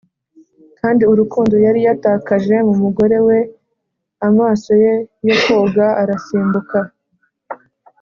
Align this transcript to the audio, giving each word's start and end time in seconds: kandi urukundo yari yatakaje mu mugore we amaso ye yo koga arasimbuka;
kandi 0.79 1.01
urukundo 1.11 1.55
yari 1.65 1.79
yatakaje 1.87 2.55
mu 2.67 2.73
mugore 2.83 3.17
we 3.27 3.37
amaso 4.27 4.71
ye 4.83 4.93
yo 5.27 5.35
koga 5.43 5.87
arasimbuka; 6.01 6.79